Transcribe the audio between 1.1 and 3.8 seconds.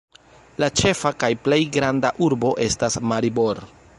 kaj plej granda urbo estas Maribor.